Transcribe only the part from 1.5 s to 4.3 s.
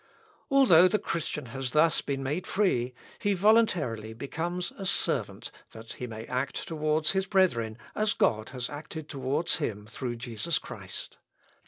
has thus been made free, he voluntarily